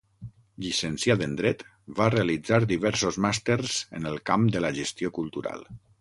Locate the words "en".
1.25-1.35, 4.01-4.11